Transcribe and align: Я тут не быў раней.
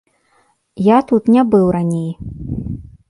Я 0.85 0.97
тут 1.11 1.29
не 1.35 1.41
быў 1.51 1.65
раней. 1.77 2.11